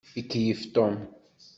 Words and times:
Ikeyyef 0.19 0.61
Tom. 0.75 0.93